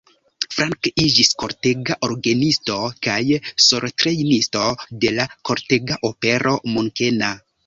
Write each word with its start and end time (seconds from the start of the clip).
Frank 0.53 0.87
iĝis 1.01 1.29
kortega 1.43 1.97
orgenisto 2.07 2.77
kaj 3.09 3.19
solotrejnisto 3.67 4.65
de 5.05 5.13
la 5.21 5.29
kortega 5.51 6.01
opero 6.11 6.57
munkena. 6.73 7.31